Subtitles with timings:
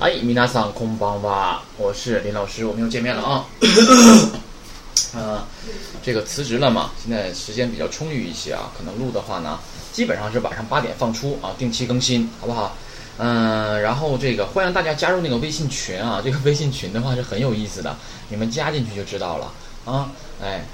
[0.00, 3.44] 哎，米娜桑空邦哇，我是林老师，我们又见面了啊。
[5.12, 5.44] 呃，
[6.02, 9.58] 这个辞职了嘛，现在时间比较充裕一些啊，可能录的话呢，
[9.92, 12.74] 基本上是晚上八点放出啊，定期更新，好不好？
[13.18, 17.94] 嗯，然后这个欢迎大家加入那个微信群啊，这个微信群的话是很有意思的，
[18.30, 19.52] 你们加进去就知道了
[19.84, 20.10] 啊。
[20.42, 20.64] 哎，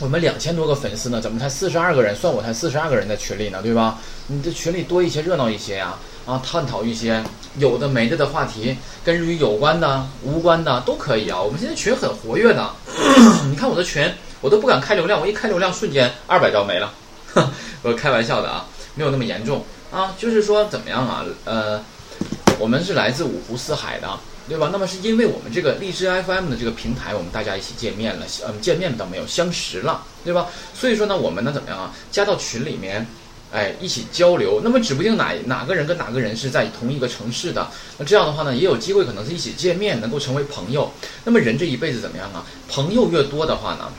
[0.00, 2.14] 我们两千多个粉丝呢，怎么才四十二个人？
[2.14, 3.98] 算我才四十二个人在群里呢，对吧？
[4.26, 5.86] 你这群里多一些，热闹一些呀。
[5.86, 5.98] 啊，
[6.42, 7.22] 探讨一些
[7.58, 11.40] 有的没的的话题，跟日语有关的、无关的都可以啊。
[11.40, 12.70] 我们现在群很活跃的，
[13.50, 16.92] 你看我的群，我都不敢开流量，我一开流量瞬间二百兆没了。
[17.82, 20.14] 我开玩笑的啊，没有那么严重啊。
[20.18, 21.24] 就是说怎么样啊？
[21.44, 21.80] 呃，
[22.58, 24.08] 我们是来自五湖四海的，
[24.48, 24.70] 对吧？
[24.72, 30.46] 那么是因为我们这个荔枝 FM 的这个平台，我们大家一起见面了，嗯，见面倒没有相识了，对吧？
[30.74, 31.92] 所以说呢，我们呢怎么样啊？
[32.10, 33.06] 加到群里面。
[33.54, 40.92] 哎，一起交流，那么指不定哪哪个人跟哪个人是在同一个城市的，那这样的话呢，也有机会可能是一起见面，能够成为朋友。
[41.24, 42.44] 那么人这一辈子怎么样啊？
[42.68, 43.92] 朋友越多的话呢，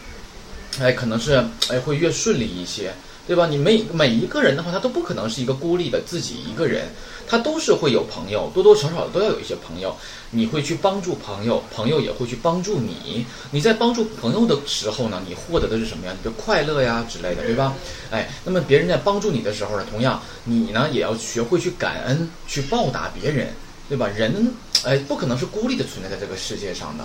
[0.82, 2.92] 哎，可能是哎会越顺利一些。
[3.28, 3.48] 对吧？
[3.48, 6.90] 你每每一个人的话，他都不可能是一个孤立的自己一个人，
[7.28, 9.96] 他都是会有朋友，多多少少都要有一些朋友。
[10.32, 13.26] 你会去帮助朋友，朋友也会去帮助你。
[13.52, 16.14] 你在帮助朋友的时候呢，你获得的是什么呀？
[16.18, 17.74] 你的快乐呀之类的，对吧？
[18.12, 23.54] 哎，那么别人在帮助你的时候呢，同样你呢也要学会去感恩，去报答别人，
[23.88, 24.08] 对吧？
[24.08, 27.04] 人哎，不可能是孤立的存在在这个世界上的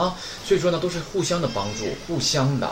[0.00, 0.14] 啊，
[0.46, 2.70] 所以说呢，都是互相的帮助，互相的。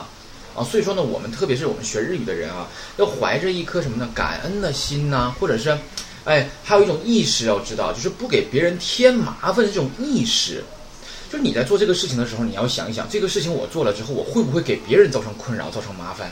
[0.55, 2.67] 啊，所以说呢，我们特别是我们学日语的人啊，
[2.97, 4.09] 要怀着一颗什么呢？
[4.15, 5.77] 感恩的心呐，或者是，
[6.27, 10.63] 哎，还有一种意识要知道，就是不给别人添麻烦的这种意识。
[11.31, 16.31] 就是你在做这个事情的时候，你要想一想，这个事情我做了之后，我会不会给别人造成困扰、造成麻烦？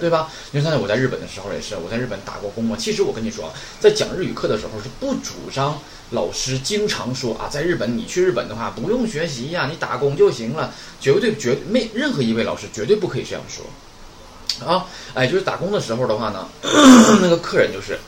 [0.00, 0.30] 对吧？
[0.52, 2.76] 你看，我在日本的时候也是，我在日本打过工嘛。
[2.78, 5.78] 其实我跟你说，在讲日语课的时候是不主张
[6.10, 14.86] 老师经常说啊，在日本你去日本的话不用学习呀，你打工就行了，绝对绝没任何一位老师绝对不可以这样说啊。
[15.12, 16.48] 哎，就是打工的时候的话呢，
[17.20, 17.98] 那个客人就是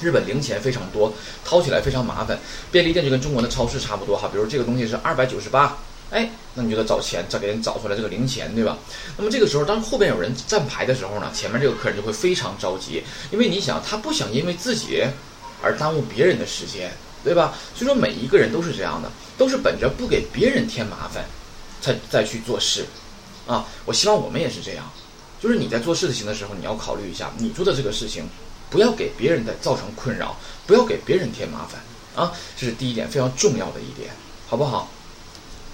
[0.00, 1.12] 日本零钱非常多，
[1.44, 2.38] 掏起来非常麻烦。
[2.70, 5.76] 便利店就跟中国的超市差不多哈，比如这个东西是二百九十八。
[6.10, 8.78] 哎，那你就得找钱，再给人找出来这个零钱，对吧？
[9.16, 13.02] 那么这个时候，当后边有人站牌的时候呢，前面这个客人就会非常着急，
[13.32, 15.02] 因为你想，他不想因为自己
[15.60, 16.92] 而耽误别人的时间，
[17.24, 17.54] 对吧？
[17.74, 21.24] 所以说，每一个人都是这样的，都是本着不给别人添麻烦，
[21.80, 22.86] 才再去做事
[23.48, 23.66] 啊。
[23.84, 24.88] 我希望我们也是这样，
[25.42, 28.28] 就是你在做事情的时候，你要考虑一下，你做的这个事情
[28.70, 31.80] 不要给别人的造成困扰，不要给别人添麻烦
[32.14, 34.10] 啊，这是第一点非常重要的一点，
[34.48, 34.88] 好不好？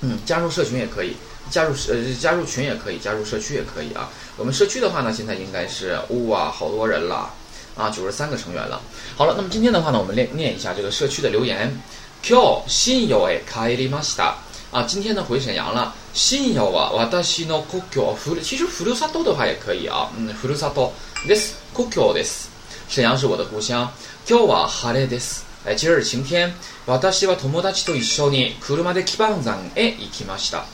[0.01, 1.17] 嗯，加入社群也可以，
[1.51, 4.11] 加入呃加入群也可以，加入社区也可以啊。
[4.37, 5.99] 我们社区的话呢，现在应该是
[6.29, 7.33] 哇好多人了
[7.77, 8.83] 啊，九十三个成员了。
[9.17, 11.81] 好了，那么今天的话呢，我们念念一下这个社区的留言。
[12.23, 14.37] Q 新友诶卡伊里马西达
[14.71, 15.95] 啊，今天呢回沈阳了。
[16.15, 20.11] 新友啊，我的西诺故郷，其实福留萨多的话也可以啊。
[20.17, 20.93] 嗯，福留萨多
[21.27, 22.47] ，this 故郷 this，
[22.93, 23.91] 沈阳是我的故乡。
[24.27, 25.47] Q は晴れです。
[25.65, 26.53] え今日晴天。
[26.85, 30.67] 私は友達と一緒に車で基盤山へ行きました。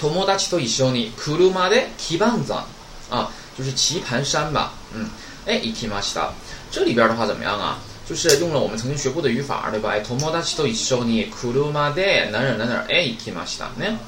[0.00, 2.64] 友達と一緒に車で基盤山
[3.10, 3.28] 啊，
[3.58, 4.72] 就是棋盘山吧。
[4.94, 5.10] 嗯，
[5.44, 6.32] 哎，行きました。
[6.70, 7.76] 这里边的话怎么样啊？
[8.08, 9.90] 就是用了我们曾经学过的语法，对吧？
[9.90, 13.98] 哎，友達と一緒に車で哪哪哪哪へ行きましたね。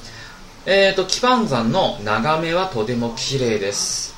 [0.64, 4.09] えっと、基盤山の眺めはとても綺麗です。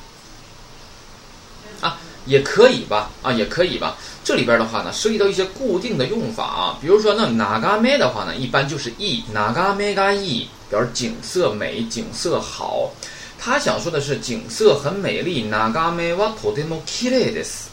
[2.22, 3.10] 啊，也可以吧？
[3.22, 3.96] 啊，也可以吧？
[4.24, 12.92] 这里边的话呢，涉及到一些固定的用法啊，比如说那哪嘎美的话呢，一般就是意哪嘎美嘎意，表示景色美、景色好。
[13.40, 15.42] 他想说的是景色很美丽。
[15.44, 17.68] 哪嘎美哇とても綺麗です。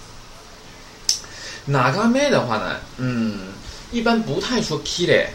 [1.66, 3.40] 哪嘎美的话呢，嗯，
[3.92, 5.26] 一般不太说綺麗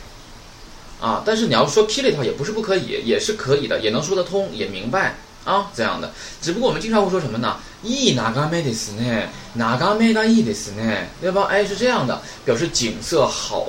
[1.01, 5.17] 啊，但是你要说綺麗的话，也不是不可以，也是可以的，也能说得通，也明白。
[5.45, 6.11] 啊，这样的，
[6.43, 7.57] 只不过我们经常会说什么呢？
[7.83, 11.47] いい眺めですね，眺めがいいですね，对吧？
[11.51, 13.67] 哎，是这样的，表示景色好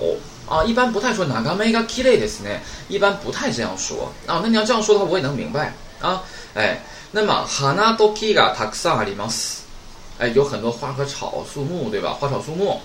[0.49, 0.63] 啊。
[0.65, 2.59] 一般不太说眺めが綺麗ですね，
[2.89, 4.41] 一般不太这样说啊。
[4.43, 6.21] 那你要这样说的话，我也能明白啊。
[6.53, 6.81] 哎，
[7.11, 9.61] 那么花と木がたくさんあります。
[10.19, 12.13] 哎，有很多花和草、树木，对吧？
[12.19, 12.81] 花草树木。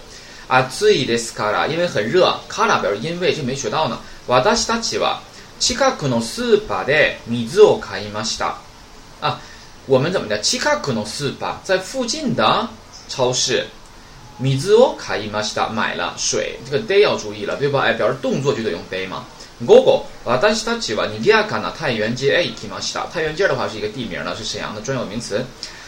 [0.48, 2.38] 啊，暑いですから，因为很热。
[2.48, 3.98] から表示因为，这没学到呢。
[4.28, 5.20] 私たちは
[5.58, 8.58] 近くのスーパーで水を買いました。
[9.21, 9.39] 啊，
[9.85, 10.37] 我们怎么的？
[10.41, 12.67] 七卡可能是吧，在附近的
[13.07, 13.65] 超市，
[14.37, 17.81] 米兹哦卡伊玛西达买了水，这个 day 要注意了，对吧？
[17.81, 19.23] 哎，表示动作就得用 day 嘛。
[19.65, 21.71] 哥哥，啊，但是他起吧，你第二看呢？
[21.77, 25.45] 太原街哎，伊玛西达，太原街的话是一个地名了，是沈阳的专有名词。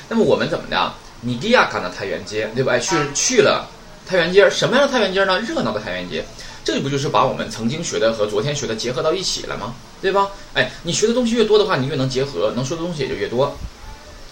[0.07, 0.94] 那么我们怎么的？
[1.21, 1.91] 你第二看呢？
[1.97, 2.74] 太原街，对吧？
[2.74, 3.68] 哎，去去了
[4.06, 5.39] 太原街，什么样的太原街呢？
[5.39, 6.24] 热闹的太原街，
[6.64, 9.75] 这不就是把我们曾经学的和昨天学的结合到一起了吗？
[10.00, 10.29] 对吧？
[10.55, 13.56] 哎，你学的东西越多的话，你越能结合，能说的东西也就越多。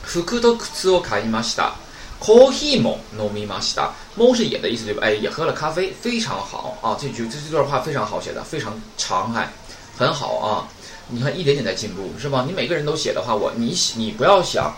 [0.04, 1.72] 服と靴を買いました。
[2.18, 3.90] コーヒーも飲みました。
[4.16, 5.02] も是也的意思对吧？
[5.02, 6.96] 哎，也喝了咖啡，非常好啊！
[7.00, 9.52] 这句这这段话非常好写的，非常长哎，
[9.98, 10.68] 很好啊！
[11.08, 12.44] 你看一点点在进步是吧？
[12.46, 14.74] 你每个人都写的话，我你你不要想。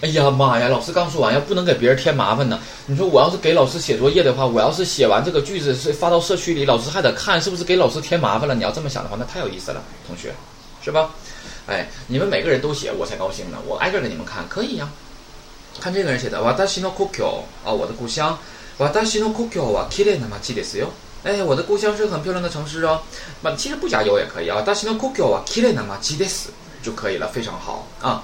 [0.00, 0.68] 哎呀妈呀！
[0.68, 2.58] 老师刚说完，要不能给别人添麻烦呢。
[2.86, 8.54] 你说我要是给老师写作业的话，我要是写完这个句子是发到社区里，老师还得看，是不是给老师添麻烦了？
[8.54, 10.32] 你要这么想的话，那太有意思了，同学，
[10.82, 11.10] 是吧？
[11.66, 13.58] 哎，你们每个人都写，我才高兴呢。
[13.66, 14.88] 我挨个给你们看，可以呀。
[15.78, 18.38] 看这个人写的，私の故郷啊，我的故乡。
[18.78, 20.86] 私の故郷は綺麗な街ですよ。
[21.22, 23.02] 哎，我的故乡是很漂亮的城市哦。
[23.42, 24.64] 那其实不加油也可以啊。
[24.64, 26.46] 私の故郷は綺麗な街です
[26.82, 28.22] 就可以了，非常好啊。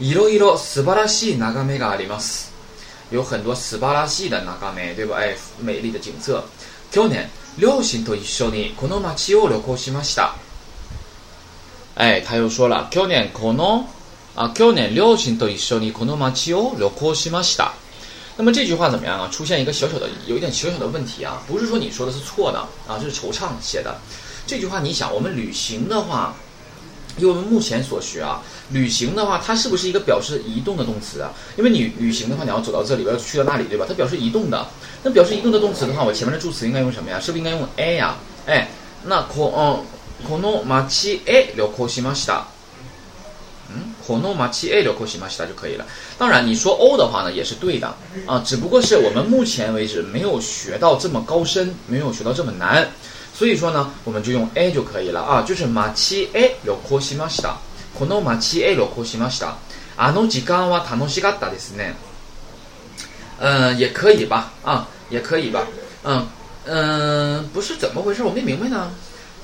[0.00, 2.52] いろいろ素晴らしい眺めがあります。
[3.10, 5.16] 有很多素晴らしい的眺め，对吧？
[5.16, 6.44] 哎，美丽的景色。
[6.90, 10.34] 去年両親と一緒にこの街を旅行しました。
[11.94, 13.84] 哎，他又说了，去年この
[14.34, 17.72] 啊，去年両親と一緒にこの街を旅行しました。
[18.36, 19.28] 那么这句话怎么样啊？
[19.30, 23.96] 出现一个小小的，有一点小小的问题啊，不是说你说的是错的啊，这是惆怅写的。
[24.46, 26.34] 这句话你想，我们旅行的话。
[27.18, 31.30] 以我们目前所学啊， 旅行的话，它是不是一个表示移动的动词啊？
[31.56, 33.84] 因为你旅行的话，你要走到这里边，要去到那里，对吧？
[33.88, 34.66] 它表示移动的。
[35.02, 37.20] 那表示移动的动词的话，我前面的助词应该用什么呀？
[37.20, 38.16] 是不是应该用 a 呀？
[38.46, 38.68] 哎，
[39.04, 39.82] 那こ嗯
[40.26, 42.44] この街へ旅行しました。
[43.68, 45.84] 嗯，この街へ旅行しました就可以了。
[46.18, 47.94] 当然，你说 o 的话呢，也是对的
[48.26, 52.88] 啊，只不过是我们目前为止没有学到这么高深，没有学到这么难。
[53.34, 57.54] 所以说呢，我们就用 a 就可以了啊，就是马奇 a 旅行しました。
[57.98, 59.56] この马奇 a 旅行しました。
[59.96, 61.94] あの時間は楽しかったですね。
[63.40, 65.66] 嗯，也可以吧，啊，也可以吧，
[66.04, 66.26] 嗯
[66.66, 68.22] 嗯，不是怎么回事？
[68.22, 68.90] 我没明白呢。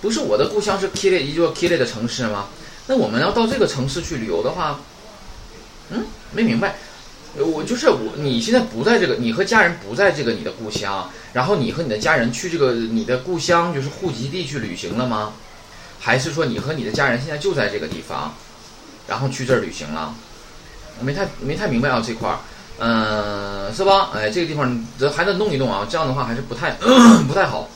[0.01, 2.47] 不是我的故乡是 Kile 一座 Kile 的城市吗？
[2.87, 4.81] 那我们要到这个城市去旅游的话，
[5.91, 6.75] 嗯，没明白。
[7.39, 15.33] 我就是我，你现在不在这个，你和家人不在这个你的故乡，然后你和你的家人去这个你的故乡，就是户籍地去旅行了吗？
[15.99, 18.33] 还是说你和你的家人现在就在这个地方，
[19.07, 20.15] 然后去这儿旅行了？
[21.01, 22.39] 没太没太明白啊这块儿，
[22.79, 24.11] 嗯，是吧？
[24.15, 26.73] 哎，这个地方这还得弄一弄啊，这样的话还是不太
[27.27, 27.69] 不太好。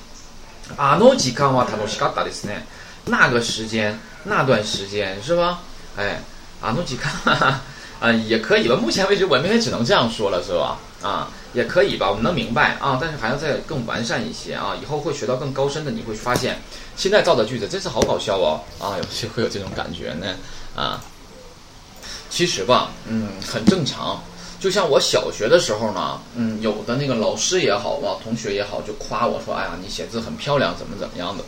[0.76, 2.62] あの時間は楽しかったですね。
[3.06, 5.58] 那个时间，那段时间是吧？
[5.96, 6.18] 哎，
[6.60, 7.60] あの時間。
[7.98, 8.76] 啊， 也可以吧。
[8.76, 10.76] 目前为止，我们也只能这样说了，是吧？
[11.01, 12.09] 啊，也可以吧。
[12.09, 14.75] 我们能明白啊，但是还要再更完善一些啊。
[14.81, 16.59] 以后会学到更高深的，你会发现，
[16.95, 18.61] 现在造的句子真是好搞笑哦。
[18.79, 20.35] 啊，有些会有这种感觉呢。
[20.75, 21.03] 啊，
[22.29, 24.21] 其实吧，嗯，很正常。
[24.59, 31.43] 就像我小学的时候呢，嗯，有的那个老师也好吧，同学也好，就夸我说：“哎呀，你写字很漂亮，怎么怎么样的。”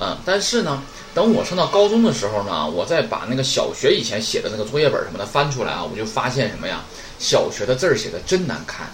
[0.00, 0.82] 嗯，但是呢，
[1.14, 6.82] 等我上到高中的时候呢，我再把那个小学以前写的那个作业本什么的翻出来啊，我就发现什么呀？
[7.18, 8.86] 小学的字儿写的真难看。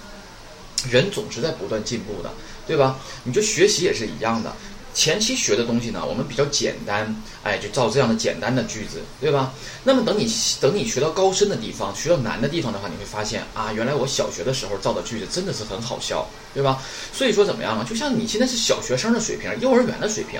[0.90, 2.30] 人总是在不断进步的，
[2.66, 2.98] 对吧？
[3.22, 4.52] 你就学习也是一样的。
[4.94, 9.54] 前期学的东西呢，我们比较简单，哎，就造这样的简单的句子，对吧？
[9.84, 10.30] 那么等你
[10.60, 16.82] 等你学到高深的地方，学到难的地方的话，你会发现啊，原来我小学的时候造的句子真的是很好笑，对吧？
[17.10, 17.86] 所以说怎么样啊？
[17.88, 20.38] 就像你现在是小学生的水平，幼儿园的水平，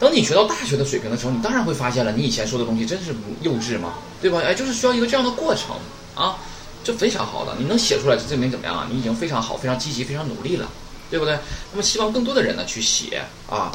[0.00, 3.98] 等你学到大学的水平的时候，你当然会发现了，你以前说的东西真是幼稚吗？
[4.20, 4.40] 对吧？
[4.44, 5.76] 哎，就是需要一个这样的过程
[6.16, 6.38] 啊，
[6.82, 8.86] 就非常好的，你能写出来，就证明怎么样啊？
[8.90, 10.68] 你已经非常好，非常积极，非常努力了，
[11.10, 11.38] 对不对？
[11.70, 13.70] 那么希望更多的人呢去写啊。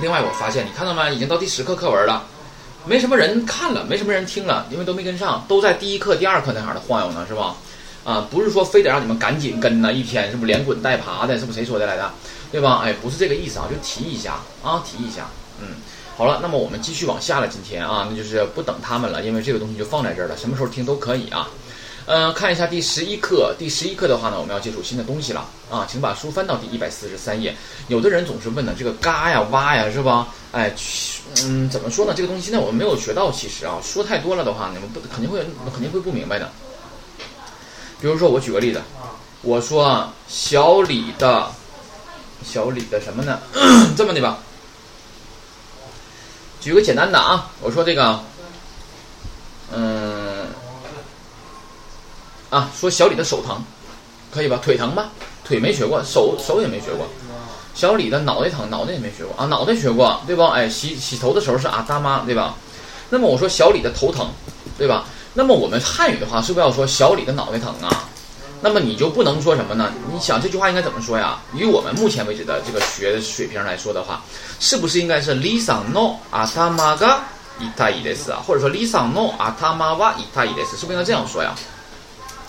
[0.00, 1.14] 另外，我发现你看到没？
[1.14, 2.24] 已经到第十课课文了，
[2.84, 7.56] 没什么人看了，没什么人听了，因为都没跟上，都在第一课、第二课那哈的晃悠呢，是吧？
[8.04, 12.10] 啊，不是说非得让你们赶紧跟呢，一天是不连滚带爬的，是不谁说的来的？
[12.52, 12.82] 对吧？
[12.84, 15.26] 哎，不是这个意思啊，就提一下啊，提一下。
[15.60, 15.76] 嗯，
[16.16, 21.48] 好了，那么我们继续往下了，今天啊，那就是不等他们了，因为这个东西就放在这儿了，什么时候听都可以啊。
[22.06, 23.54] 嗯，看一下第十一课。
[23.58, 27.56] 第十一课的话呢，我们要接触新的东西了啊，请把书翻到第一百四十三页。
[27.88, 30.28] 有的人总是问呢，这个嘎呀、哇呀，是吧？
[30.52, 30.70] 哎，
[31.44, 32.12] 嗯，怎么说呢？
[32.14, 35.40] 这个东西现在我们没有学到，其实啊，说太多了的话，你们不肯定会
[35.72, 36.50] 肯定会不明白的。
[38.02, 38.82] 比如说，我举个例子，
[39.40, 41.50] 我说小李的，
[42.44, 43.40] 小李的什么呢？
[43.96, 44.40] 这么的吧，
[46.60, 48.20] 举个简单的啊，我说这个，
[49.72, 50.03] 嗯。
[52.54, 53.60] 啊，说小李的手疼，
[54.32, 54.60] 可以吧？
[54.62, 55.08] 腿疼吧？
[55.44, 57.04] 腿没学过，手手也没学过。
[57.74, 60.52] 小李的脑袋疼，脑袋也没学过啊，脑袋学过，对吧？
[60.54, 62.54] 哎，洗洗头的时候是啊大妈，对吧？
[63.10, 64.30] 那么我说小李的头疼，
[64.78, 65.04] 对吧？
[65.34, 68.04] 那么我们汉语的话，是不是要说小李的脑袋疼啊？
[68.60, 69.92] 那么你就不能说什么呢？
[70.12, 71.40] 你想这句话应该怎么说呀？
[71.52, 74.22] 以我们目前为止的这个学的水平来说的话，
[74.60, 77.18] 是不是应该是 Lisa no atamaga
[77.60, 78.40] itai des 啊？
[78.46, 81.52] 或者说 Lisa no atamawa itai des，是不是应该这样说呀？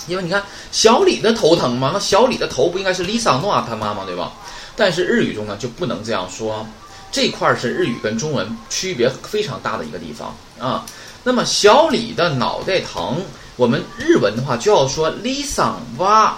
[0.08, 1.92] 因为你看小李的头疼吗？
[1.94, 4.04] 那小李的头不应该是 Lisa no atama 吗？
[4.06, 4.32] 对吧？
[4.76, 6.66] 但是日语中呢就不能这样说，
[7.12, 10.86] 这块是日语跟中文区别非常大的一个地方啊。
[11.24, 13.22] 那么小李的脑袋疼。
[13.58, 16.34] 我们日文的话就要说 Lisa wa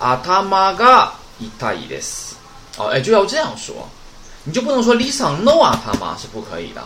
[0.00, 2.02] atamaga itai des，
[2.78, 3.86] 哦，哎，就要这样说，
[4.44, 6.80] 你就不能说 Lisa no a 他妈是不可以的，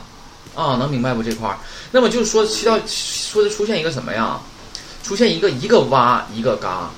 [0.61, 1.56] 啊，能明白不这块？
[1.92, 4.40] 那么就是说，提到说的出现一个什么呀？
[5.08, 6.90] 出现一个一个哇一个嘎，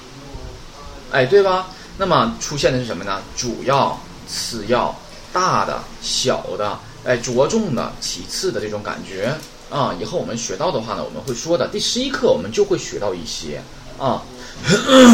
[1.12, 1.68] 哎，对吧？
[1.96, 3.22] 那么出现的是什么呢？
[3.36, 4.92] 主要、次要、
[5.32, 9.32] 大的、小的，哎，着重的、其次的这种感觉。
[9.70, 11.68] 啊，以后我们学到的话呢，我们会说的。
[11.68, 13.62] 第十一课我们就会学到一些
[13.96, 14.20] 啊，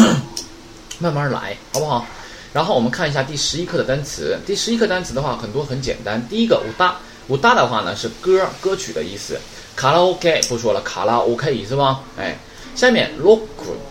[0.97, 2.03] 慢慢来，好不好？
[2.51, 4.35] 然后我们看一下第十一课的单词。
[4.43, 6.27] 第十一课单词的话，很多很简单。
[6.27, 6.95] 第一个舞大，
[7.27, 9.39] 舞大的话呢是歌歌曲的意思。
[9.75, 12.01] 卡拉 OK 不说了，卡拉 OK 是吧？
[12.17, 12.35] 哎，
[12.77, 13.39] 下面 rock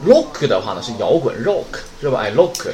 [0.07, 1.65] rock 的话呢是摇滚 rock
[2.01, 2.21] 是吧？
[2.21, 2.69] 哎，rock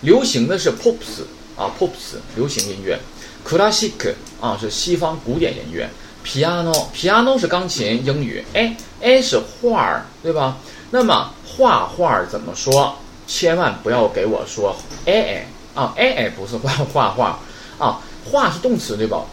[0.00, 1.24] 流行的是 pops
[1.56, 2.96] 啊，pops 流行音乐。
[3.44, 5.90] classic 啊是西方古典音乐。
[6.24, 8.44] piano，piano 是钢琴，英语。
[8.54, 10.56] 哎，a 是画儿，对吧？
[10.92, 12.94] 那么画画怎么说？
[13.26, 17.40] 千万不要给我说哎哎啊哎哎，不是画画画
[17.76, 19.24] 啊，画是动词，对吧？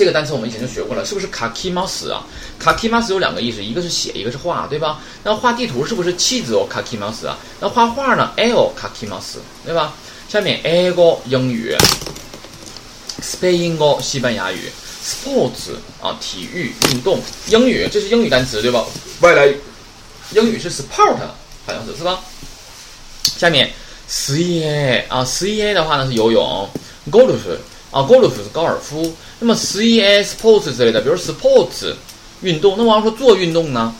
[0.00, 2.24] 这个单词我们以前就学过了，是不是？kakimas 啊
[2.58, 4.98] ，kakimas 有两个意思，一个是写，一个是画，对吧？
[5.22, 9.92] 那画地图是不是妻子哦？kakimas 啊，那画画呢？eo kakimas，对吧？
[10.26, 11.76] 下面 a 个英语
[13.20, 14.72] ，Spain 个西班牙语。
[15.04, 18.82] sports 啊，体育运动，英语这是英语单词对吧？
[19.20, 19.52] 外来
[20.32, 21.18] 英语是 sport，
[21.66, 22.20] 好像是是吧？
[23.22, 23.70] 下面
[24.06, 26.66] C A 啊，C A 的话呢是游泳
[27.10, 27.36] ，golf
[27.90, 29.12] 啊，golf 是高尔夫。
[29.38, 31.94] 那么 C A sports 之类的，比如 sports
[32.42, 33.94] 运动，那我要说做运动呢，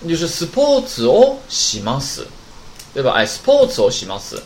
[0.00, 2.26] 那就是 sports 哦，喜马斯，
[2.94, 3.12] 对吧？
[3.12, 4.42] 哎，sports 哦，喜马斯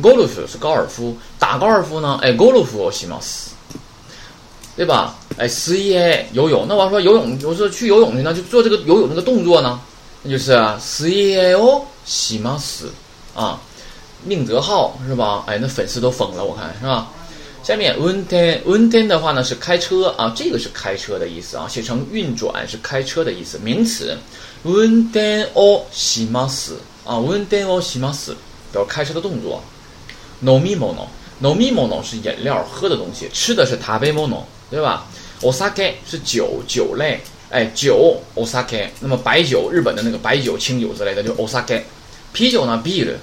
[0.00, 3.50] ，golf 是高尔夫，打高尔夫呢，哎，golf 哦，喜马斯。
[4.76, 5.16] 对吧？
[5.36, 9.80] 哎，C A 游泳，那我要说游泳，我说去游泳去呢，就做这个游泳这个动作呢，
[10.22, 12.88] 那就是 C A O 西马斯
[13.34, 13.60] 啊，
[14.22, 15.42] 宁泽浩是吧？
[15.48, 17.08] 哎，那粉丝都疯了，我看是吧？
[17.62, 24.16] 下面 w i n t e n w i n t e n 的话呢是开车啊，这个是开车的意思啊，写成运转是开车的意思，名词
[24.62, 27.80] w i n t e n O 西马斯啊 w i n t e n O
[27.80, 28.36] 西马斯
[28.72, 29.62] 表示开车的动作。
[30.40, 31.06] No mi mono
[31.40, 34.42] no mi mono 是饮料喝的东西，吃的是 tabe mono。
[34.70, 35.06] 对吧
[35.40, 38.88] ？Osake 是酒酒类，哎，酒 Osake。
[39.00, 41.80] 那么白酒，日本的那个白酒、清酒之类的就 Osake。
[42.34, 43.14] 啤酒呢，Beer。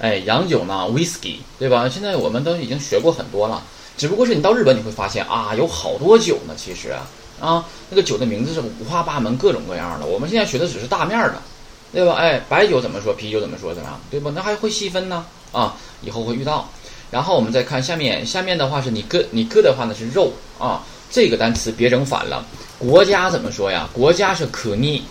[0.00, 1.86] 哎，洋酒呢，Whisky，对吧？
[1.86, 3.62] 现在我们都已经学过很多了，
[3.98, 6.54] 只不过是你到日本你会发现啊，有好多酒呢。
[6.56, 6.90] 其实
[7.38, 10.06] 啊，那个酒的名字是五花八门、各种各样的。
[10.06, 11.34] 我们现在学的只是大面的，
[11.92, 12.14] 对吧？
[12.14, 13.12] 哎，白酒怎么说？
[13.12, 13.74] 啤酒怎么说？
[13.74, 14.00] 怎么样？
[14.10, 14.32] 对吧？
[14.34, 16.66] 那还会细分呢啊，以后会遇到。
[17.10, 22.42] 然后我们再看下面，下面的话是你哥，你哥的话呢是肉啊，这个单词别整反了。
[22.78, 23.86] 国家怎么说呀？
[23.92, 25.02] 国家是可逆，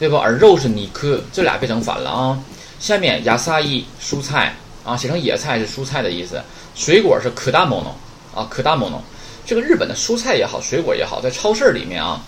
[0.00, 0.18] 对吧？
[0.20, 2.40] 而肉是你科，这俩别整反了啊。
[2.82, 4.52] 下面亚萨伊蔬菜
[4.84, 6.42] 啊，写成野菜是蔬菜的意思。
[6.74, 7.94] 水果是可大莫诺
[8.34, 9.00] 啊，可大莫诺。
[9.46, 12.20] 这个日本的蔬菜也好，水果也好，在超市里面啊，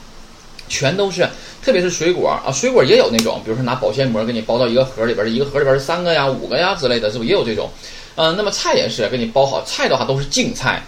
[0.69, 1.29] 全都是，
[1.61, 7.69] 特别是水果啊，水果也有那种，比如说拿保鲜膜给你包到一个盒里边，一个盒里边是三个呀、五个呀之类的，是不是也有这种？
[8.15, 10.81] 嗯，那么菜也是给你包好，菜的话都是净菜，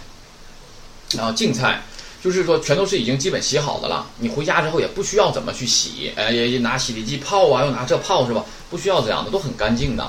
[1.19, 1.81] 啊，净菜
[2.27, 8.43] 就是说全都是已经基本洗好的了，你回家之后也不需要怎么去洗，哎，也拿洗涤剂泡啊，又拿这泡是吧？
[8.69, 10.05] 不需要这样的，都很干净的。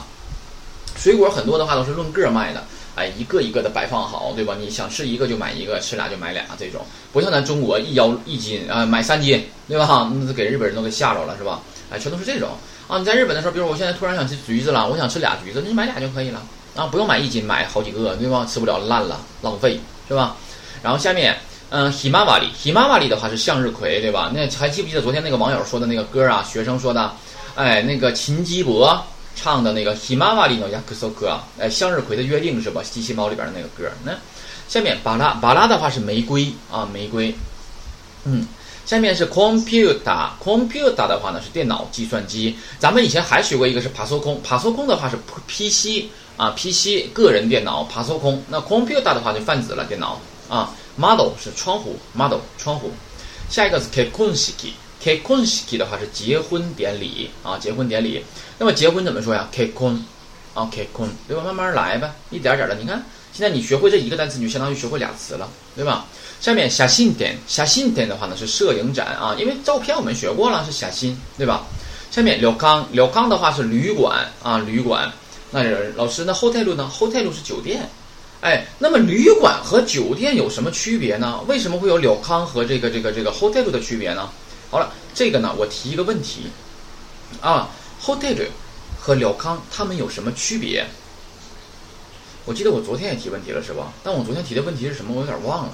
[0.97, 2.65] 水果很多的话都是论个卖的，
[2.97, 4.57] 哎，一个一个的摆放好，对吧？
[4.59, 10.11] 你想吃一个就买一个，吃俩就买俩这种，不像咱中国一腰一斤啊，买三斤，对吧？
[10.13, 11.63] 那给日本人都给吓着了是吧？
[11.89, 12.49] 哎，全都是这种
[12.89, 12.99] 啊。
[12.99, 16.43] 你在日本的时候，比如我现在突然想吃橘子了，我想吃俩橘子，那你买俩就可以了。
[16.75, 18.45] 啊，不用买一斤，买好几个，对吧？
[18.45, 20.37] 吃不了烂了，浪费，是吧？
[20.83, 21.37] 然后下面，
[21.71, 24.31] 嗯，himawari，himawari 的话是向日葵，对吧？
[24.35, 26.43] 那还记不记得昨天那个网友说的那个歌啊？
[26.43, 27.13] 学生说的，
[27.55, 28.99] 哎，那个秦基博
[29.37, 32.83] 唱的那个 himawari no yakusoku，哎，向日葵的约定是吧？
[32.83, 33.91] 机器猫里边的那个歌。
[34.03, 34.13] 那
[34.67, 37.35] 下面巴拉巴拉的话是玫瑰啊，玫瑰。
[38.25, 38.47] 嗯，
[38.87, 42.57] 下面是 computer，computer 的话呢是电脑计算机。
[42.79, 46.07] 咱们以前还学过一个是帕索空，帕索空的话是 PC。
[46.39, 48.41] 啊，PC 个人电脑，帕索空。
[48.49, 50.73] 那 computer 的话就泛指了电脑啊。
[50.99, 52.91] Model 是窗户，model 窗户。
[53.49, 55.65] 下一个是 k e k u n s h i k i k k o n s
[55.67, 58.23] k i 的话是结婚典礼啊，结婚典礼。
[58.59, 60.05] 那么结婚怎么说呀 k k o n
[60.55, 61.43] 啊 k k o n 对吧？
[61.45, 62.75] 慢慢来呗，一点点的。
[62.75, 63.03] 你看，
[63.33, 66.05] 现在你学会这一个单词，你就相当于学会俩词了，对吧？
[66.41, 71.65] 下面写信点，写信点的话呢是摄影展啊，因为照片我们学过了，是写信，对吧？
[72.11, 75.11] 下面辽康，辽康的话是旅馆啊，旅馆。
[75.51, 75.63] 那
[75.95, 77.89] 老师，那 hotel 呢？hotel 是酒店。
[78.41, 81.41] 哎，那么旅馆和酒店有什么区别呢？
[81.49, 84.31] 为什么会有了康和这个这个这个 hotel 的区别呢？
[84.71, 86.47] 好了，这个呢，我提一个问题
[87.41, 87.69] 啊
[88.01, 88.47] ，hotel
[89.01, 90.87] 和了康他们有什么区别？
[92.45, 93.93] 我记得我昨天也提问题了，是吧？
[94.05, 95.13] 但我昨天提的问题是什么？
[95.15, 95.73] 我有点忘了。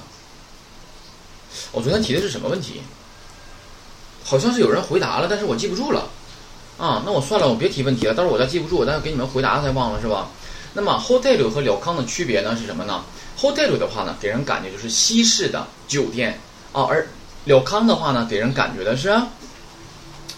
[1.71, 2.81] 我昨天提的是什么问题？
[4.25, 6.09] 好像是有人回答了，但是我记不住了。
[6.79, 10.29] 啊，那我算了，我别提问题了，到时候我再记不住，我再给你们回答才忘了，是吧？
[10.77, 13.05] 那么 hotel 和了康的区别呢是什么呢
[13.39, 16.39] ？hotel 的话呢，给人感觉就是西式的酒店
[16.73, 17.07] 啊，而
[17.45, 19.15] 了康的话呢，给人感觉的是，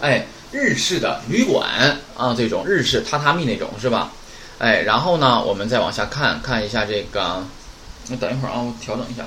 [0.00, 4.12] 哎，日式的旅馆啊，这种日式榻榻米那种是吧？
[4.58, 7.42] 哎，然后呢，我们再往下看看一下这个，
[8.08, 9.24] 那等一会儿啊，我调整一下。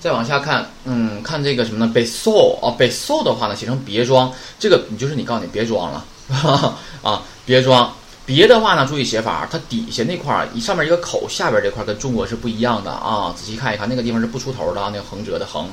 [0.00, 1.92] 再往下看，嗯，看这个什么呢？
[1.94, 6.04] 被 so 啊，被 so 的话呢，写成别装，这个你就是你告诉你别装了
[7.02, 7.94] 啊，别装。
[8.24, 13.34] 别的话呢，注意写法，它底下那块儿一上面一个口，下边这块跟中国是不一样的啊。
[13.36, 15.68] 仔细看一看，那个地方是不出头的啊，那个横折的横。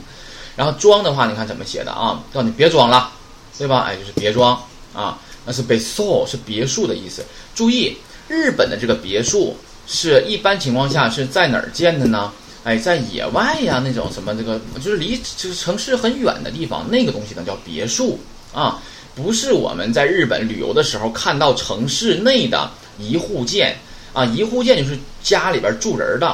[0.56, 2.22] 然后装的话，你看怎么写的啊？
[2.34, 3.12] 告诉你别装了，
[3.58, 3.86] 对吧？
[3.88, 4.60] 哎，就是别装
[4.94, 7.24] 啊，那是被 so 是别墅的意思。
[7.54, 7.96] 注意，
[8.28, 9.56] 日本的这个别墅
[9.88, 12.32] 是一般情况下是在哪儿建的呢？
[12.66, 18.20] 哎，在野外呀，那种什么这个，就是离就是城市很远的地方，那个东西呢叫别墅
[18.54, 18.82] 啊，
[19.22, 23.76] 不是我们在日本旅游的时候看到城市内的一户建
[24.14, 26.34] 啊，一户建就是家里边住人的，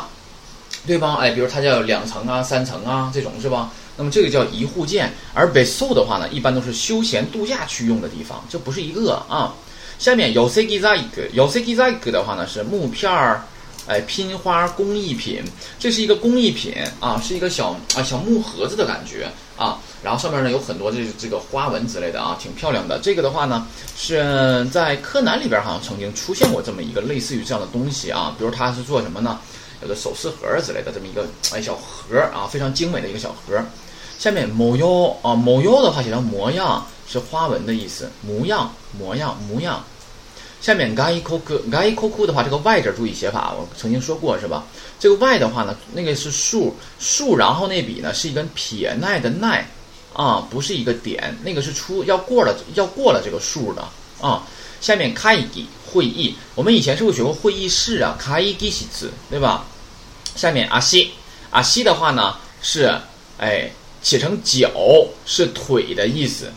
[0.86, 1.16] 对吧？
[1.20, 3.72] 哎，比如他家有两层啊、三层啊这种是吧？
[3.98, 9.56] 那么这个叫一户建，而别墅的话呢，一般都是休闲度假区用的地方，这不是一个啊。
[9.98, 13.42] 下面 yosekizaik，yosekizaik 的话呢是木片儿。
[13.88, 15.44] 哎，拼花工艺品，
[15.78, 23.00] 这是一个工艺品啊，是一个小啊小木盒子的感觉啊，然后上面呢有很多这这个花纹之类的啊，挺漂亮的。
[23.00, 23.66] 这个的话呢，
[23.96, 29.40] 是在柯南里边好像曾经出现过这么一个类似于这样的东西啊，比如它是做什么呢？
[29.82, 33.62] 有的首饰盒之类的这么一个哎小盒啊，非常精美的一个小盒。
[34.18, 34.88] 下面模样
[35.22, 39.84] 啊，模样的话写成模样，是花纹的意思，模样模样模样。
[40.66, 44.64] 下面 gai koku gai koku 的话，这个 y 字注意写法，我曾经说过是吧？
[45.00, 49.64] 这个 y 的话呢，那个是竖竖，然后那笔呢是一根撇捺的捺，
[50.12, 53.88] 啊，不是一个点，那个是出要过了要过了这个竖的
[54.20, 54.42] 啊。
[54.82, 59.68] 下面 kaigi 会议，我们以前是不是学过会议室啊？kaigi 西字对吧？
[60.36, 61.12] 下面阿西
[61.52, 62.92] 阿西的话呢是
[63.38, 63.70] 哎
[64.02, 64.72] 写成脚
[65.28, 66.52] 是腿的意思，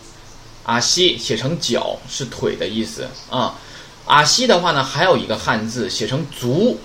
[0.65, 3.55] 阿西写成脚是腿的意思啊。
[4.09, 6.79] 阿西的话呢，还有一个汉字写成足，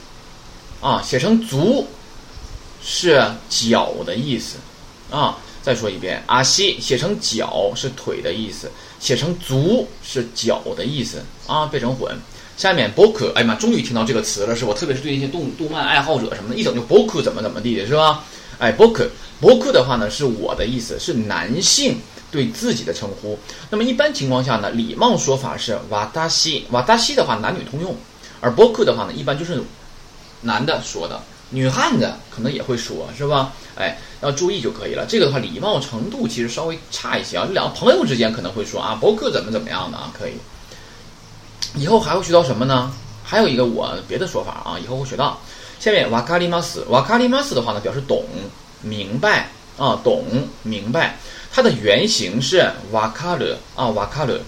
[0.81, 1.87] 啊，写成足
[2.83, 4.57] 是脚的意思，
[5.09, 12.13] 啊，再说一遍，阿西写成脚是腿的意思，写成足是脚的意思，啊，别整混。
[12.57, 18.23] 下面 b o k 哎呀妈，终于听到这个词了，是我特别是对一些动动漫爱好者什么的，一整就 b o k 怎么怎么地的是吧？
[18.59, 19.09] 哎 b o k
[19.39, 21.97] b o k 的话呢是我的意思，是男性。
[22.33, 23.37] 对自己的称呼，
[23.69, 27.95] 那么一般情况下呢，礼貌说法是瓦达西，瓦达西的话男女通用，
[28.41, 29.61] 而波克的话呢，一般就是
[30.41, 33.53] 男的说的，女汉子可能也会说，是吧？
[33.75, 35.05] 哎，要注意就可以了。
[35.07, 40.33] 这个的话，礼貌程度其实稍微差一些啊，两个朋友之间可能会说啊，波克怎么怎么样的啊，可以。
[41.75, 42.91] 以后还会学到什么呢？
[43.23, 45.39] 还有一个我别的说法啊，以后会学到。
[45.79, 48.23] 下面瓦卡里马斯，瓦卡里马斯的话呢，表示懂、
[48.81, 50.23] 明白啊，懂、
[50.63, 51.17] 明白。
[51.55, 54.41] 它的原型是瓦卡勒啊，瓦卡勒。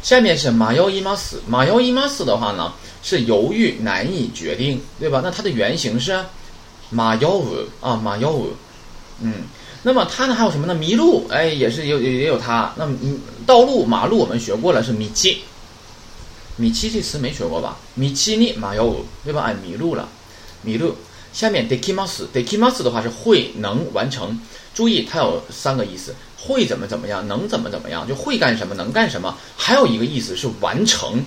[0.00, 5.20] 下面是马幺伊马斯，马幺伊马斯的话呢是犹豫难以决定，对吧？
[5.24, 6.24] 那它的原型是
[6.88, 8.52] 马幺五啊，马幺五。
[9.20, 9.42] 嗯，
[9.82, 10.74] 那么它呢还有什么呢？
[10.74, 12.72] 迷路，哎，也是有也有它。
[12.76, 12.88] 那
[13.44, 15.42] 道路马路我们学过了，是米奇，
[16.56, 17.76] 米奇这词没学过吧？
[17.94, 19.42] 米奇尼马幺五，对吧？
[19.42, 20.08] 哎，迷路了，
[20.62, 20.94] 迷路。
[21.32, 24.40] 下面 dekimas，dekimas 的话是会能完成。
[24.74, 29.36] 注意，它有三个意思：会怎么怎么样，能怎么怎么样，就会干什么，能干什么。
[29.56, 31.22] 还有一个意思是完成。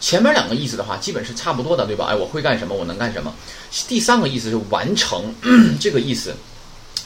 [0.00, 2.06] 前面两个意思的话，基本是差不多的，对吧？
[2.10, 3.34] 哎，我会干什么，我能干什么。
[3.88, 5.34] 第三个意思是完成，
[5.80, 6.34] 这个意思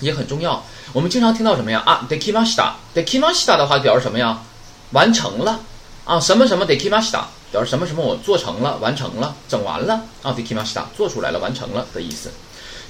[0.01, 0.63] 也很重要。
[0.93, 1.83] 我们经常听到什么呀？
[1.87, 4.43] 啊，dekimashita，dekimashita 的话表示什么呀？
[4.91, 5.61] 完成了
[6.05, 7.23] 啊，什么什么 dekimashita。
[7.53, 12.31] 表示什么什么我做成了，完成了，整完了啊，dekimashita 做出来了，完成了的意思。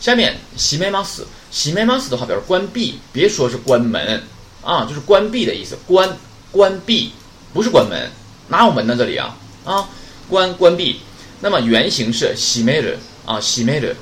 [0.01, 4.23] 下面西梅马斯，西梅马斯的话表示关闭，别说是关门
[4.65, 6.17] 啊，就是关闭的意思，关
[6.51, 7.13] 关闭
[7.53, 8.11] 不是关门，
[8.49, 8.97] 哪有门呢？
[8.97, 9.87] 这里啊啊，
[10.29, 11.01] 关关闭。
[11.41, 13.95] 那么原型是西梅的啊，西梅的。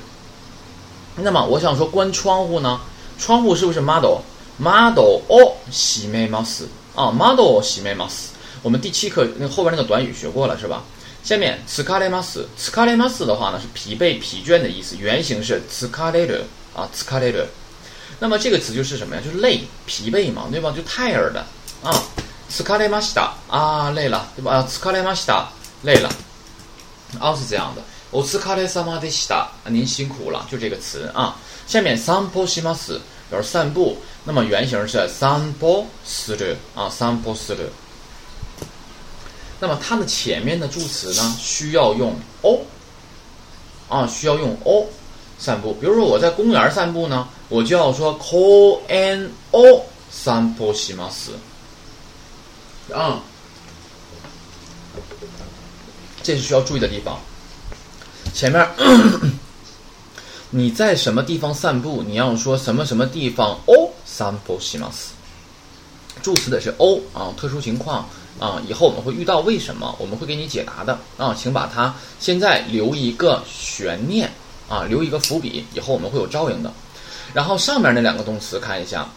[1.17, 2.79] 那么我想说关窗户呢，
[3.17, 8.29] 窗户是不是 model？model 哦，西梅马斯啊，model 西梅马斯。
[8.61, 10.83] 我们第七课那后边那个短语学过了是吧？
[11.28, 16.42] 下面斯卡雷马斯，斯卡雷马斯的话呢是疲惫、疲倦的意思，原型是斯卡雷的
[16.74, 17.46] 啊，斯卡雷的。
[18.18, 19.22] 那么这个词就是什么呀？
[19.24, 20.72] 就是累、疲惫嘛，对吧？
[20.76, 21.44] 就 tired 的
[21.82, 21.92] 啊，
[22.48, 24.52] 斯卡雷马西达啊，累了，对吧？
[24.52, 25.48] 啊，斯卡雷马西达
[25.82, 26.10] 累了，
[27.18, 27.82] 啊是这样的。
[28.12, 31.36] お疲れ様でした，您辛苦了，就这个词啊。
[31.66, 37.70] 下面散歩します，表示散步，那么原型是散歩する啊，散歩する。
[39.60, 42.60] 那么它的前面的助词呢，需要用 o，
[43.88, 44.86] 啊，需要用 o
[45.38, 45.72] 散步。
[45.74, 51.32] 比如说我在公园散步呢，我就要说 ko en o 散歩します。
[52.92, 53.20] 啊，
[56.22, 57.18] 这是需要注意的地方。
[58.34, 58.68] 前面
[60.50, 65.12] 你在什么地方散步，你要说什么什么地方 o 散歩します。
[66.22, 68.08] 助词的是 o 啊，特殊情况。
[68.39, 74.31] 啊，以后我们会遇到为什么，我们会给你解答的啊，请把它现在留一个悬念
[74.69, 76.71] 啊，留一个伏笔，以后我们会有照应的。
[77.33, 79.07] 然后上面那两个动词看一下，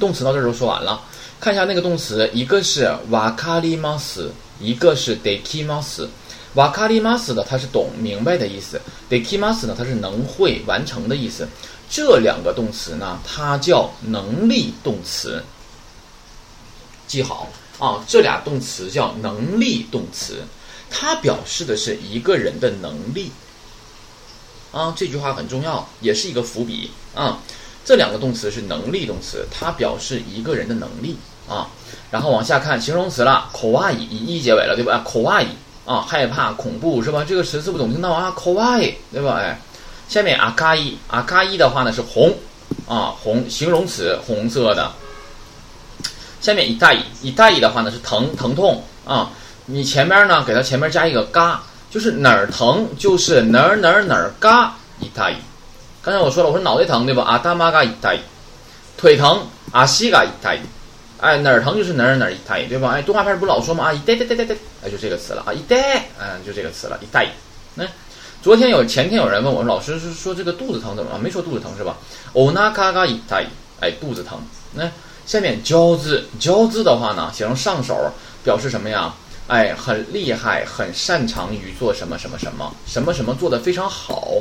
[0.00, 1.02] 动词到这儿就说完了，
[1.38, 6.08] 看一下那个动词，一个是瓦卡里马斯，一个是 dekimas。
[6.54, 11.46] 瓦卡里马斯的它是懂明白的意思，dekimas 呢它是能会完成的意思。
[11.88, 15.44] 这两个动词呢，它叫能力动词，
[17.06, 17.48] 记好。
[17.80, 20.44] 啊，这俩动词叫能力动词，
[20.88, 23.32] 它表示的是一个人的能力。
[24.70, 27.40] 啊，这句话很重要，也是一个伏笔啊。
[27.84, 31.16] 这两个动词是能力动词，它表示一个人的能力
[31.48, 31.68] 啊。
[32.10, 35.02] 然后往下看形容词了，口哇伊以一结尾了，对吧？
[35.04, 35.46] 口哇伊
[35.86, 37.24] 啊，害怕、恐怖是吧？
[37.26, 38.30] 这个词是不懂听到啊？
[38.32, 39.40] 口哇伊对吧？
[39.40, 39.58] 哎，
[40.08, 42.36] 下面阿卡伊，阿卡伊的话呢是红
[42.86, 44.92] 啊，红形容词，红色的。
[46.40, 49.30] 下面以大以以大以的话呢是疼疼痛啊，
[49.66, 55.36] 你前面呢给它前面加一个嘎，就是哪儿疼就是哪儿哪儿哪儿嘎以大以。
[56.02, 57.22] 刚才我说了，我说脑袋疼对吧？
[57.24, 58.20] 啊大妈嘎以大以，
[58.96, 60.60] 腿疼啊西嘎以大以，
[61.20, 62.92] 哎哪儿疼就是哪儿哪儿以大以对吧？
[62.92, 63.84] 哎动画片不老说吗？
[63.84, 67.28] 啊一代代代代代，哎就这个词了啊一代，嗯就这个词了一代。
[67.74, 67.84] 那
[68.42, 71.18] 昨天有前天有人问我，老师是说这个肚子疼怎么了？
[71.18, 71.98] 没说肚子疼是吧？
[72.32, 73.46] 哦那嘎嘎以大以，
[73.80, 74.38] 哎肚子疼
[74.72, 74.90] 那。
[75.29, 78.11] 下面交字，交字的话呢，形容上手，
[78.43, 79.13] 表示什么呀？
[79.47, 84.33] 哎，很厉害，很擅长于做什么什么什么什么什么做的非常好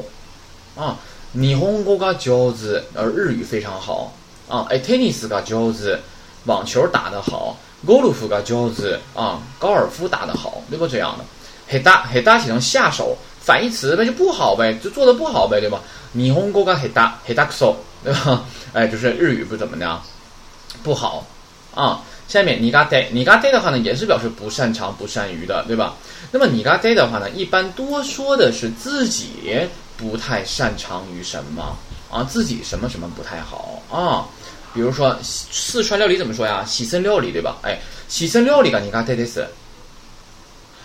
[0.76, 0.96] 啊。
[1.36, 4.12] 霓虹国が交字，呃，日语非常好
[4.48, 4.66] 啊。
[4.70, 5.98] 哎，tennis が交字，
[6.44, 7.56] 网球打得好。
[7.86, 11.24] ゴルフが交字啊，高尔夫打得好，对不这样的？
[11.68, 15.80] 黑大黑大写成下手，反义词那就不好呗，就做的不好呗，对吧？
[16.16, 18.42] 霓虹国が黑大黑大くそ，对吧？
[18.72, 20.00] 哎，就是日语不怎么的。
[20.83, 21.25] 不好，
[21.73, 25.95] 啊，下面你嘎呆，你嘎呆的话呢，也是表示不擅长、不善于的，对吧？
[26.31, 29.29] 那么你嘎呆的话呢，一般多说的是自己
[29.97, 31.75] 不太擅长于什么
[32.11, 34.25] 啊，自己什么什么不太好啊。
[34.73, 36.63] 比如说四川料理怎么说呀？
[36.63, 37.57] 喜森料理，对吧？
[37.63, 39.47] 哎，喜森料理嘎你嘎呆呆死，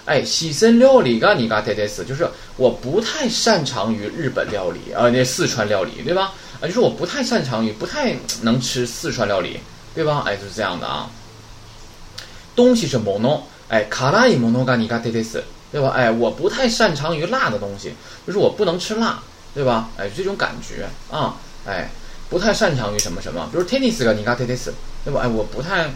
[0.07, 2.27] 哎，喜森料理嘎你嘎呆呆死，就是
[2.57, 6.33] 我不太擅长于日本料理啊，那四川料理，对吧？
[6.61, 9.61] 啊，就是我不太擅长于，不太能吃四川料理。
[9.95, 10.25] 对吧？
[10.27, 11.09] 哎，就是这样的啊。
[12.57, 15.41] 东西是 mono，哎，卡拉伊 mono ga ni ga tetes，
[15.73, 15.91] 对吧？
[15.95, 17.93] 哎，我不太擅长于辣的东西，
[18.25, 19.21] 就是我不能吃辣，
[19.53, 19.89] 对吧？
[19.97, 21.35] 哎，这种感觉啊，
[21.67, 21.91] 哎，
[22.31, 24.71] 不太擅长于什么什么，比如 tennis ga ni ga tetes，
[25.05, 25.23] 对吧？
[25.25, 25.91] 哎，我不太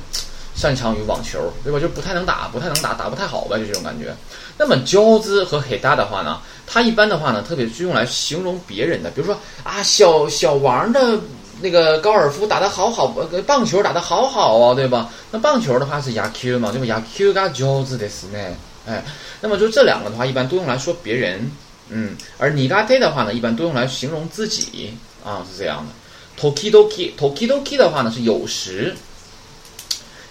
[0.55, 1.79] 擅长于网球，对吧？
[1.79, 3.57] 就不太能打，不太能打，打不太好吧？
[3.57, 4.13] 就这种感觉。
[4.59, 11.21] 那么交兹和黑大的话呢，它一般的话呢，特别是用来形容别人的，比如说啊，小小王的。
[11.61, 13.09] 那个高尔夫打得好好，
[13.47, 15.11] 棒球打得好好啊，对吧？
[15.31, 16.87] 那棒球的话是牙 Q 嘛，对吧？
[16.87, 18.39] 牙 Q 加胶子的是呢，
[18.87, 19.05] 哎，
[19.41, 21.51] 那么就这两个的话，一般都用来说别人，
[21.89, 25.93] 嗯，而你嘎忒的话呢，一般都用来形容自己啊，是这样的。
[26.41, 28.95] tokidoki，tokidoki 的话呢是有时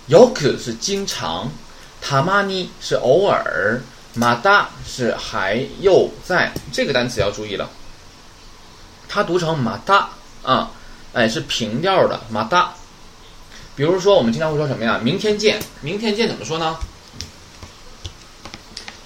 [0.07, 1.51] ，yoku 是经常
[2.01, 3.81] ，tamani 是偶尔
[4.17, 7.69] ，mada 是还又在，这个单词要注意了，
[9.09, 10.05] 它读成 mada
[10.43, 10.71] 啊。
[11.17, 12.71] 哎，是平调的，马达。
[13.75, 14.99] 比如说，我们经常会说什么呀？
[15.01, 16.77] 明天见，明天见怎么说呢？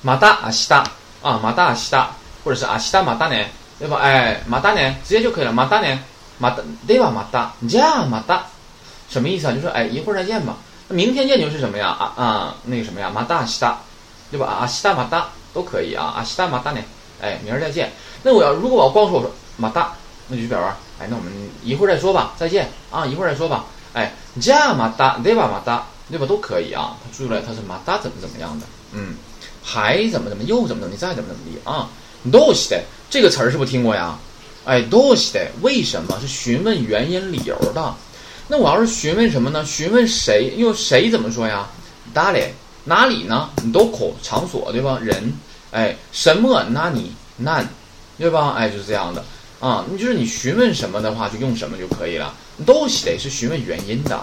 [0.01, 0.83] 马达阿西达
[1.21, 2.11] 啊，马达阿西达，
[2.43, 3.45] 或者是阿西达马达呢？
[3.79, 3.97] 对吧？
[4.01, 5.53] 哎，马达呢，直接就可以了。
[5.53, 5.99] 马达呢，
[6.37, 7.09] 马达对吧？
[7.09, 8.43] 马达，这样马达，
[9.09, 9.53] 什么意思啊？
[9.53, 10.57] 就说哎，一会儿再见吧。
[10.89, 11.87] 那明天见就是什么呀？
[11.87, 13.09] 啊啊，那个什么呀？
[13.09, 13.79] 马达西达，
[14.29, 14.47] 对吧？
[14.47, 16.13] 啊西达马达都可以啊。
[16.17, 16.81] 啊西达马达呢？
[17.21, 17.89] 哎，明儿再见。
[18.21, 19.93] 那我要如果我要光说我说马达，
[20.27, 20.65] 那就表示
[21.00, 21.32] 哎，那我们
[21.64, 23.64] 一会儿再说吧，再见啊，一会儿再说吧。
[23.92, 25.48] 哎，这样马达对吧？
[25.50, 26.26] 马达对吧？
[26.26, 26.96] 都可以啊。
[27.02, 28.66] 他注意了，他是马达怎么怎么样的？
[28.92, 29.14] 嗯，
[29.62, 31.88] 还怎么怎么又怎么怎么地再怎么怎么地啊？
[32.30, 34.18] どうして这个词儿是不是听过呀？
[34.64, 37.94] 哎，どうして为什么是询问原因理由的？
[38.48, 39.64] 那我要是询问什么呢？
[39.64, 40.54] 询问谁？
[40.56, 41.66] 用谁怎么说呀？
[42.12, 42.44] 哪里？
[42.84, 43.50] 哪里呢？
[43.72, 44.98] どこ场所对吧？
[45.02, 45.32] 人？
[45.72, 46.62] 哎，什么？
[46.70, 47.12] 哪里？
[47.36, 47.64] 那，
[48.18, 48.54] 对吧？
[48.56, 49.24] 哎，就是这样的
[49.60, 49.84] 啊。
[49.90, 52.34] 你就是你询问什么的话，就用什么就可以了。
[52.64, 54.18] どうして是询问原因的。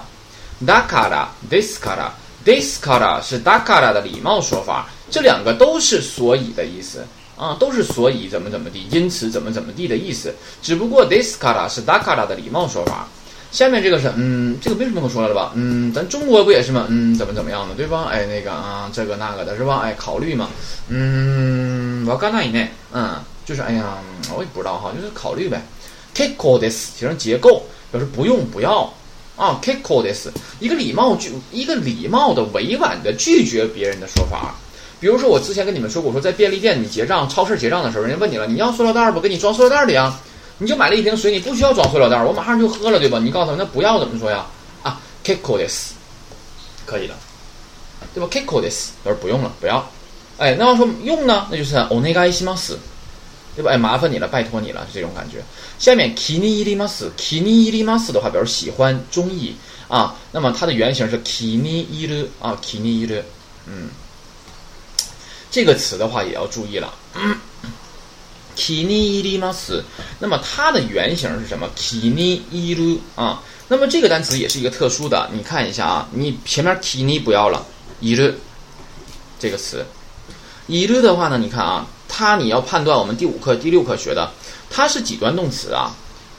[0.66, 2.12] だから、ですから、
[2.46, 7.06] ですから是だから的礼貌说法，这两个都是所以的意思。
[7.36, 10.34] 啊，都是所以怎么怎么地，因此怎么怎么地的意思。
[10.62, 13.08] 只不过 this kara 是 da kara 的礼貌说法。
[13.52, 15.52] 下面这个是，嗯，这个没什么可说的了吧？
[15.56, 16.86] 嗯，咱中国不也是吗？
[16.90, 18.06] 嗯，怎么怎么样的，对吧？
[18.12, 19.82] 哎，那个啊，这个那个的是吧？
[19.84, 20.50] 哎，考虑嘛。
[20.90, 23.16] 嗯，我刚那以内，嗯，
[23.49, 23.97] 就是哎呀，
[24.37, 25.63] 我也不知道哈，就是考虑呗。
[26.15, 28.93] kiko this 形成结构，表示不用不要
[29.39, 29.59] 啊。
[29.63, 30.29] kiko this
[30.61, 34.55] 一个礼貌拒，一个礼貌的委婉的拒绝别人的说法。
[35.01, 39.19] 比如说，我之前跟你们说过，说在便利店你结账、超市结账的时候，人家问你了，你要塑料袋不？
[39.19, 40.21] 给你装塑料袋里啊，
[40.59, 43.19] 你就买了一瓶水，你不需要装塑料袋，我马上就喝了，对吧？
[43.19, 44.45] 你告诉他们，那不要怎么说呀？
[44.83, 45.93] 啊，kiko this，
[46.85, 47.15] 可以了，
[48.13, 49.89] 对吧？kiko this，他说不用了，不要。
[50.37, 52.75] 哎，那要说用呢，那就是 onegai shimasu，
[53.59, 53.73] 对吧？
[53.73, 55.43] 哎，麻烦你了，拜托你了，是这种感觉。
[55.81, 59.57] 下面 kini i r i m a s k i n i irimasu 的话表示喜欢、中意
[59.89, 60.15] 啊。
[60.31, 63.21] 那么它的原型是 kini iru 啊，kini iru，
[63.67, 63.89] 嗯。
[65.51, 66.95] 这个词的话也要注意了，
[68.55, 69.83] kini irimasu，
[70.21, 77.67] 那么它的原型是什么？kini iru 啊，那么这个单词也是一个特殊的，你看一下啊，你前面 kini 不要了
[78.03, 78.33] ，iru
[79.41, 79.85] 这个词
[80.69, 84.31] ，iru 的话呢，你看啊，它你要判断我们第五课、第六课学的，
[84.71, 85.95] 它是几端动词啊？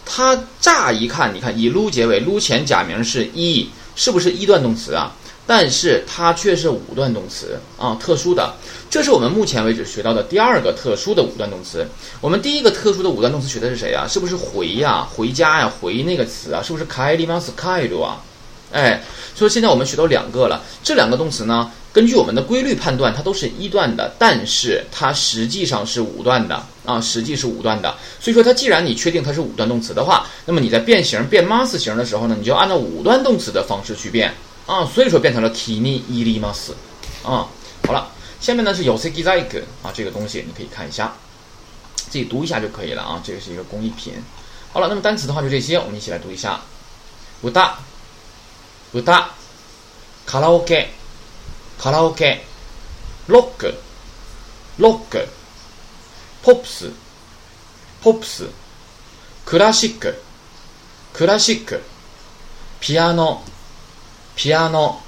[0.05, 5.15] 它乍一看，你看以 lu 结尾，lu 前假名是一，是不是一段动词啊？
[5.45, 8.53] 但是它却是五段动词啊，特殊的。
[8.89, 11.87] 这是我们目前为止学到的第二个特殊的五段动词。
[12.21, 14.07] 我们第一个特殊的五段动词学的是谁呀？
[14.07, 16.61] 是不是回呀、回家呀、回那个词啊？
[16.61, 18.21] 是不是 k a i r i m a s k a i 啊？
[18.71, 19.01] 哎，
[19.35, 20.63] 所以现在我们学到两个了。
[20.83, 27.95] 这两个动词呢，根据我们的规律判断，它都是一段的，但是它实际上是五段的啊，实际是五段的。
[28.19, 34.33] 所以说，它既然你确定它是五段动词的话，那么你在变形变 mas 形的时候呢，你就按照五段动词的方式去变。
[34.67, 36.73] 啊，所以说变成了 kini irimasu，
[37.23, 37.49] 啊，
[37.87, 38.07] 好了，
[38.39, 41.11] 下面呢是 yoseki zaiku 啊，这个东西你可以看一下，
[41.95, 44.13] 自己读一下就可以了啊，这个是一个工艺品。
[44.71, 46.61] 好了，那么单词的话就这些，我们一起来读一下。
[47.41, 47.79] 不大、
[48.93, 49.29] 歌、
[50.25, 50.87] 卡拉 OK、
[51.77, 52.41] 卡拉 OK、
[53.27, 53.75] rock、
[54.79, 55.27] rock、
[56.43, 56.91] pops、
[58.01, 58.49] pops、
[59.45, 60.15] クラシック、
[61.13, 61.81] クラシック、
[62.79, 63.43] ピアノ。
[64.35, 65.01] ピアノ、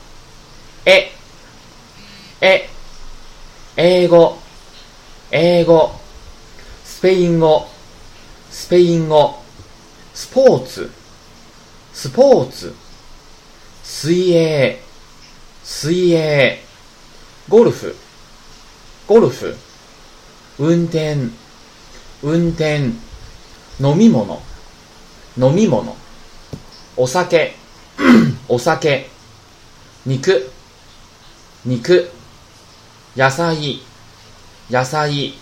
[0.85, 1.09] え、
[2.41, 2.67] え、
[3.77, 4.37] 英語、
[5.31, 5.91] 英語、
[6.83, 7.65] スペイン語、
[8.51, 9.41] スペイン語、
[10.13, 10.91] スポーツ、
[11.93, 12.75] スポーツ、
[13.83, 14.77] 水泳、
[15.63, 16.59] 水泳、
[17.49, 17.95] ゴルフ、
[19.07, 19.55] ゴルフ、
[20.59, 21.17] 運転、
[22.21, 22.91] 運転、
[23.79, 24.41] 飲み物、
[25.37, 25.95] 飲み物、
[26.95, 27.55] お酒、
[28.47, 29.09] お酒、
[30.05, 30.51] 肉、
[31.65, 32.11] 肉、
[33.15, 33.81] 野菜、
[34.69, 35.33] 野菜、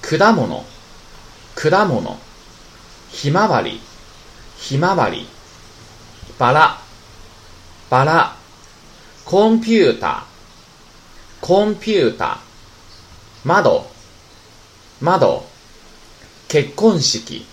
[0.00, 0.64] 果物、
[1.54, 2.18] 果物、
[3.10, 3.80] ひまわり、
[4.56, 5.26] ひまわり、
[6.38, 6.87] バラ、
[7.90, 8.36] バラ、
[9.24, 10.26] コンピュータ、
[11.40, 12.38] コンピュータ、
[13.44, 13.86] 窓、
[15.00, 15.46] 窓、
[16.48, 17.46] 結婚式、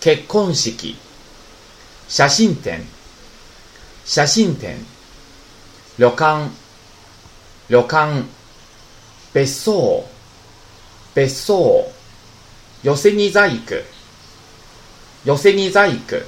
[0.00, 0.96] 結婚式、
[2.08, 2.86] 写真展、
[4.04, 4.76] 写真展、
[5.98, 6.48] 旅館、
[7.68, 8.24] 旅館、
[9.32, 10.04] 別荘、
[11.14, 11.90] 別荘、
[12.84, 13.74] 寄せ木細工、
[15.24, 16.22] 寄せ木細工、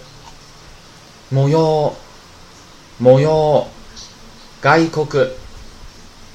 [1.31, 1.97] 模様、
[3.03, 3.67] 模様、
[4.61, 5.09] 外国、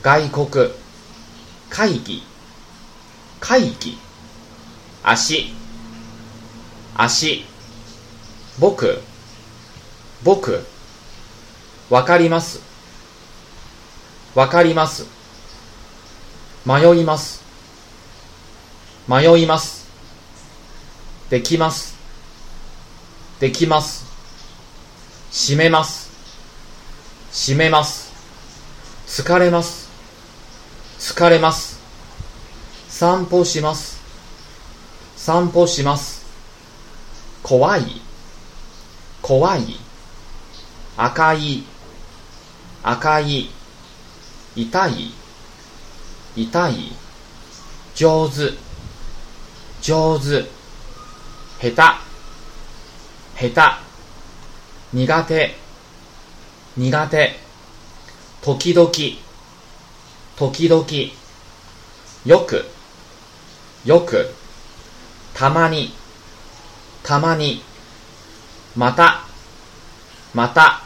[0.02, 0.70] 外国、
[1.70, 2.22] 会議、
[3.40, 3.98] 会議、
[5.02, 5.54] 足、
[6.94, 7.46] 足、
[8.60, 9.02] 僕、
[10.26, 10.66] 僕、
[11.90, 12.60] わかります。
[14.36, 15.06] わかります。
[16.66, 17.42] 迷います。
[19.08, 19.88] 迷います。
[21.30, 21.96] できます。
[23.40, 24.04] できます。
[25.32, 26.07] 閉めます。
[27.40, 28.12] 閉めます。
[29.06, 29.88] 疲れます。
[30.98, 31.80] 疲れます。
[32.90, 34.02] 散歩します。
[35.16, 36.26] 散歩します。
[37.44, 38.02] 怖い。
[39.22, 39.78] 怖い。
[40.98, 41.64] 赤い。
[42.82, 43.52] 赤い。
[44.56, 45.12] 痛い。
[46.36, 46.92] 痛い。
[47.94, 48.54] 上手。
[49.80, 50.44] 上手。
[51.62, 51.70] 下
[53.38, 53.50] 手。
[53.52, 53.78] 下
[54.92, 54.98] 手。
[55.06, 55.67] 苦手。
[56.78, 57.36] 苦手。
[58.44, 58.92] 時々。
[60.36, 60.86] 時々。
[62.24, 62.66] よく。
[63.84, 64.32] よく。
[65.34, 65.92] たまに。
[67.02, 67.64] たまに。
[68.76, 69.24] また。
[70.36, 70.84] また。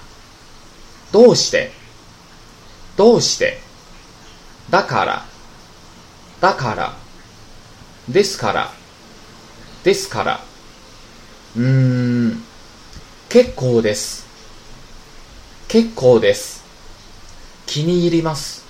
[1.12, 1.73] どうして？
[2.95, 3.60] どうして？
[4.69, 5.25] だから。
[6.39, 6.93] だから。
[8.08, 8.71] ですから。
[9.84, 10.39] ですから。
[11.58, 12.43] うーん。
[13.27, 14.31] 結構です。
[15.71, 16.65] 結構です。
[17.65, 18.65] 気に入ります。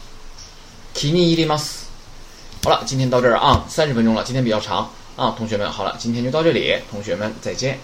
[0.93, 1.89] 気に入ります。
[2.63, 7.79] 好了，今天到这儿啊，三十分钟了，今天比较长啊，同学们，好了，今天就到这里，同学们再见。